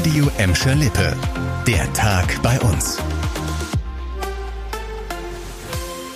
Radio 0.00 0.30
Emscher 0.38 0.74
Lippe. 0.76 1.14
Der 1.66 1.92
Tag 1.92 2.40
bei 2.42 2.58
uns. 2.60 2.96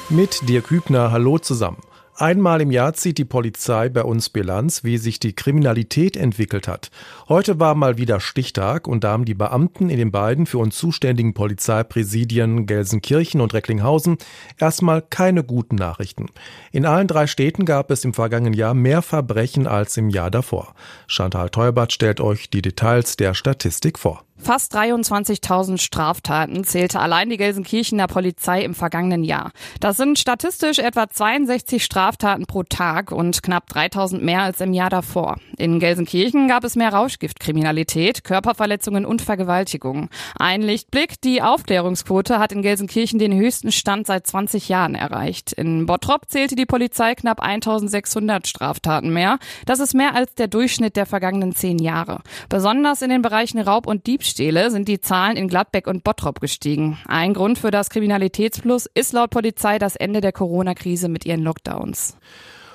Mit 0.09 0.49
Dirk 0.49 0.71
Hübner, 0.71 1.13
hallo 1.13 1.37
zusammen. 1.37 1.77
Einmal 2.17 2.61
im 2.61 2.71
Jahr 2.71 2.95
zieht 2.95 3.19
die 3.19 3.25
Polizei 3.25 3.89
bei 3.89 4.03
uns 4.05 4.29
Bilanz, 4.29 4.85
wie 4.85 4.99
sich 4.99 5.19
die 5.19 5.35
Kriminalität 5.35 6.17
entwickelt 6.17 6.69
hat. 6.69 6.93
Heute 7.29 7.59
war 7.59 7.75
mal 7.75 7.99
wieder 7.99 8.21
Stichtag 8.21 8.87
und 8.87 9.03
da 9.03 9.11
haben 9.11 9.25
die 9.25 9.35
Beamten 9.35 9.91
in 9.91 9.99
den 9.99 10.13
beiden 10.13 10.47
für 10.47 10.59
uns 10.59 10.77
zuständigen 10.77 11.35
Polizeipräsidien 11.35 12.67
Gelsenkirchen 12.67 13.41
und 13.41 13.53
Recklinghausen 13.53 14.19
erstmal 14.61 15.03
keine 15.03 15.43
guten 15.43 15.75
Nachrichten. 15.75 16.27
In 16.71 16.87
allen 16.87 17.09
drei 17.09 17.27
Städten 17.27 17.65
gab 17.65 17.91
es 17.91 18.05
im 18.05 18.15
vergangenen 18.15 18.55
Jahr 18.55 18.75
mehr 18.75 19.03
Verbrechen 19.03 19.67
als 19.67 19.97
im 19.97 20.09
Jahr 20.09 20.31
davor. 20.31 20.75
Chantal 21.09 21.51
Teubert 21.51 21.93
stellt 21.93 22.21
euch 22.21 22.49
die 22.49 22.63
Details 22.63 23.17
der 23.17 23.35
Statistik 23.35 23.99
vor. 23.99 24.25
Fast 24.45 24.77
23.000 24.77 25.79
Straftaten 25.79 26.65
zählte 26.65 27.01
allein 27.01 27.31
die 27.31 27.39
Gelsenkirchener 27.39 28.07
Polizei 28.09 28.63
im 28.63 28.75
vergangenen 28.75 29.25
Jahr. 29.25 29.53
Das 29.81 29.97
sind 29.97 30.19
statistisch 30.19 30.81
etwa 30.81 31.09
62 31.09 31.83
Straftaten 31.83 32.45
pro 32.45 32.63
Tag 32.63 33.11
und 33.11 33.43
knapp 33.43 33.71
3.000 33.73 34.19
mehr 34.19 34.43
als 34.43 34.61
im 34.61 34.75
Jahr 34.75 34.91
davor. 34.91 35.39
In 35.57 35.81
Gelsenkirchen 35.81 36.47
gab 36.47 36.63
es 36.63 36.77
mehr 36.77 36.93
Rauschgiftkriminalität, 36.93 38.23
Körperverletzungen 38.23 39.07
und 39.07 39.23
Vergewaltigungen. 39.23 40.11
Ein 40.39 40.61
Lichtblick, 40.61 41.23
die 41.23 41.41
Aufklärungsquote 41.41 42.39
hat 42.39 42.53
in 42.53 42.61
Gelsenkirchen 42.61 43.19
den 43.19 43.33
höchsten 43.33 43.73
Stand 43.73 44.07
seit 44.07 44.27
20 44.27 44.69
Jahren 44.69 44.95
erreicht. 44.95 45.55
In 45.55 45.87
Bottrop 45.87 46.29
zählte 46.29 46.55
die 46.55 46.67
Polizei 46.67 47.15
knapp 47.15 47.43
1.600 47.43 48.47
Straftaten 48.47 49.11
mehr. 49.11 49.39
Das 49.65 49.81
ist 49.81 49.95
mehr 49.95 50.15
als 50.15 50.35
der 50.35 50.49
Durchschnitt 50.49 50.97
der 50.97 51.07
vergangenen 51.07 51.55
zehn 51.55 51.79
Jahre. 51.79 52.21
Besonders 52.51 53.01
in 53.01 53.09
den 53.09 53.23
Bereichen 53.23 53.59
Raub 53.59 53.87
und 53.87 54.07
Diebstahl 54.07 54.34
Diebstähle 54.35 54.71
sind 54.73 54.89
die 54.89 55.01
Zahlen 55.01 55.37
in 55.37 55.47
Gladbeck 55.47 55.87
und 55.87 56.03
Bottrop 56.03 56.41
gestiegen. 56.41 56.99
Ein 57.07 57.35
Grund 57.35 57.57
für 57.57 57.71
das 57.71 57.89
Kriminalitätsplus 57.89 58.87
ist 58.93 59.13
laut 59.13 59.31
Polizei 59.31 59.79
das 59.79 59.95
Ende 59.95 60.21
der 60.21 60.33
Corona-Krise 60.33 61.09
mit 61.09 61.25
ihren 61.25 61.43
Lockdowns. 61.43 62.17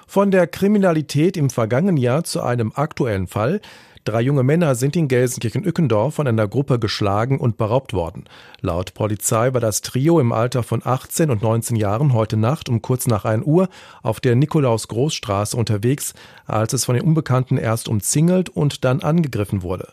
Von 0.07 0.31
der 0.31 0.47
Kriminalität 0.47 1.35
im 1.35 1.49
vergangenen 1.49 1.97
Jahr 1.97 2.23
zu 2.23 2.41
einem 2.41 2.71
aktuellen 2.73 3.27
Fall. 3.27 3.59
Drei 4.05 4.21
junge 4.21 4.43
Männer 4.43 4.75
sind 4.75 4.95
in 4.95 5.09
Gelsenkirchen-Ückendorf 5.09 6.15
von 6.15 6.25
einer 6.25 6.47
Gruppe 6.47 6.79
geschlagen 6.79 7.37
und 7.37 7.57
beraubt 7.57 7.93
worden. 7.93 8.25
Laut 8.61 8.93
Polizei 8.93 9.53
war 9.53 9.59
das 9.59 9.81
Trio 9.81 10.19
im 10.19 10.31
Alter 10.31 10.63
von 10.63 10.81
18 10.83 11.29
und 11.29 11.41
19 11.41 11.75
Jahren 11.75 12.13
heute 12.13 12.37
Nacht 12.37 12.69
um 12.69 12.81
kurz 12.81 13.07
nach 13.07 13.25
1 13.25 13.45
Uhr 13.45 13.67
auf 14.01 14.21
der 14.21 14.35
Nikolaus-Großstraße 14.35 15.55
unterwegs, 15.55 16.13
als 16.45 16.73
es 16.73 16.85
von 16.85 16.95
den 16.95 17.03
Unbekannten 17.03 17.57
erst 17.57 17.89
umzingelt 17.89 18.49
und 18.49 18.85
dann 18.85 19.01
angegriffen 19.01 19.63
wurde. 19.63 19.89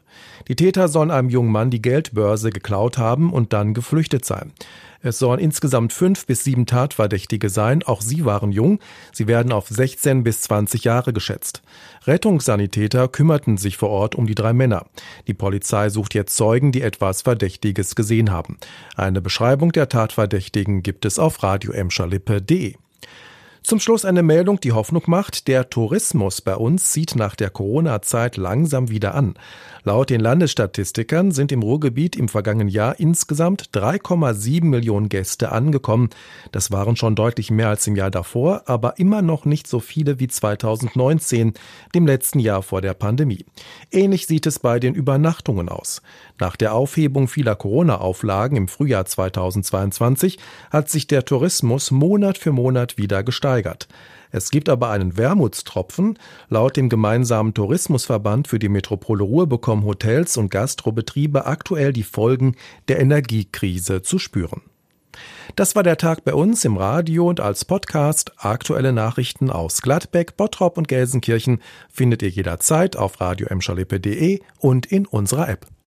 Die 0.49 0.57
Täter 0.57 0.87
sollen 0.89 1.11
einem 1.11 1.29
jungen 1.29 1.51
Mann 1.51 1.71
die 1.71 1.83
Geldbörse 1.83 2.51
geklaut 2.51 2.99
haben 2.99 3.33
und 3.33 3.53
dann 3.53 3.75
geflüchtet 3.75 4.25
sein. 4.25 4.53
Es 5.07 5.21
sollen 5.21 5.39
insgesamt 5.39 5.93
fünf 5.93 6.27
bis 6.27 6.43
sieben 6.43 6.67
Tatverdächtige 6.67 7.49
sein. 7.49 7.85
Auch 7.85 8.01
sie 8.01 8.25
waren 8.25 8.51
jung. 8.51 8.81
Sie 9.13 9.29
werden 9.29 9.53
auf 9.53 9.69
16 9.69 10.25
bis 10.25 10.43
20 10.43 10.83
Jahre 10.83 11.13
geschätzt. 11.13 11.63
Rettungssanitäter 12.07 13.07
kümmerten 13.07 13.57
sich 13.57 13.77
vor 13.77 13.91
Ort 13.91 13.96
um 14.15 14.27
die 14.27 14.35
drei 14.35 14.53
Männer. 14.53 14.87
Die 15.27 15.35
Polizei 15.35 15.89
sucht 15.89 16.15
jetzt 16.15 16.37
Zeugen, 16.37 16.73
die 16.73 16.83
etwas 16.83 17.23
Verdächtiges 17.23 17.95
gesehen 17.95 18.31
haben. 18.31 18.59
Eine 18.95 19.21
Beschreibung 19.21 19.73
der 19.73 19.89
Tatverdächtigen 19.89 20.83
gibt 20.83 21.05
es 21.05 21.19
auf 21.19 21.43
radioemscherlippe.de. 21.43 22.75
Zum 23.67 23.81
Schluss 23.81 24.05
eine 24.05 24.23
Meldung, 24.23 24.61
die 24.61 24.71
Hoffnung 24.71 25.03
macht, 25.07 25.49
der 25.49 25.69
Tourismus 25.69 26.41
bei 26.41 26.55
uns 26.55 26.93
zieht 26.93 27.17
nach 27.17 27.35
der 27.35 27.51
Corona-Zeit 27.51 28.37
langsam 28.37 28.91
wieder 28.91 29.17
an. 29.17 29.35
Laut 29.83 30.11
den 30.11 30.21
Landesstatistikern 30.21 31.33
sind 31.33 31.51
im 31.51 31.65
Ruhrgebiet 31.65 32.15
im 32.15 32.29
vergangenen 32.29 32.69
Jahr 32.69 33.01
insgesamt 33.01 33.71
3,7 33.73 34.65
Millionen 34.67 35.09
Gäste 35.09 35.51
angekommen. 35.51 36.11
Das 36.53 36.71
waren 36.71 36.95
schon 36.95 37.17
deutlich 37.17 37.51
mehr 37.51 37.69
als 37.69 37.85
im 37.89 37.97
Jahr 37.97 38.13
davor, 38.13 38.63
aber 38.67 39.01
immer 39.01 39.21
noch 39.21 39.45
nicht 39.45 39.67
so 39.67 39.81
viele 39.81 40.21
wie 40.21 40.29
2019, 40.29 41.55
dem 41.93 42.07
letzten 42.07 42.39
Jahr 42.39 42.63
vor 42.63 42.83
der 42.83 42.95
Pandemie. 42.95 43.47
Ähnlich 43.91 44.29
sieht 44.29 44.47
es 44.47 44.61
bei 44.61 44.79
den 44.79 44.95
Übernachtungen 44.95 45.69
aus. 45.69 46.03
Nach 46.39 46.55
der 46.55 46.73
Aufhebung 46.73 47.27
vieler 47.27 47.57
Corona-Auflagen 47.57 48.57
im 48.57 48.69
Frühjahr 48.69 49.07
2022 49.07 50.39
hat 50.71 50.89
sich 50.89 51.09
der 51.09 51.25
Tourismus 51.25 51.91
Monat 51.91 52.39
für 52.39 52.53
Monat 52.53 52.97
wieder 52.97 53.25
gesteigert 53.25 53.56
gesteigert. 53.57 53.89
Es 54.33 54.51
gibt 54.51 54.69
aber 54.69 54.91
einen 54.91 55.17
Wermutstropfen. 55.17 56.19
Laut 56.49 56.77
dem 56.77 56.89
gemeinsamen 56.89 57.55
Tourismusverband 57.55 58.49
für 58.49 58.59
die 58.59 58.69
Metropole 58.69 59.23
Ruhr 59.23 59.49
bekommen 59.49 59.85
Hotels 59.85 60.37
und 60.37 60.51
Gastrobetriebe 60.51 61.47
aktuell 61.47 61.93
die 61.93 62.03
Folgen 62.03 62.57
der 62.89 63.01
Energiekrise 63.01 64.03
zu 64.03 64.19
spüren. 64.19 64.63
Das 65.55 65.75
war 65.75 65.83
der 65.83 65.97
Tag 65.97 66.25
bei 66.25 66.35
uns 66.35 66.67
im 66.67 66.77
Radio 66.77 67.29
und 67.29 67.41
als 67.41 67.65
Podcast. 67.65 68.33
Aktuelle 68.37 68.93
Nachrichten 68.93 69.49
aus 69.49 69.81
Gladbeck, 69.81 70.37
Bottrop 70.37 70.77
und 70.77 70.89
Gelsenkirchen 70.89 71.63
findet 71.89 72.21
ihr 72.23 72.29
jederzeit 72.29 72.97
auf 72.97 73.21
radio 73.21 73.49
und 74.59 74.87
in 74.87 75.07
unserer 75.07 75.49
App. 75.49 75.67